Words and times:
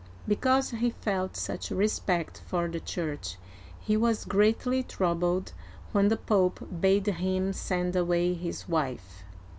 Because 0.27 0.71
he 0.71 0.89
felt 0.89 1.37
such 1.37 1.69
respect 1.69 2.41
for 2.47 2.67
the 2.67 2.79
Church, 2.79 3.37
he 3.79 3.95
was 3.95 4.25
greatly 4.25 4.81
troubled 4.81 5.53
when 5.91 6.07
the 6.07 6.17
Pope 6.17 6.67
bade 6.81 7.05
him 7.05 7.53
send 7.53 7.95
away 7.95 8.33
his 8.33 8.67
wife. 8.67 9.23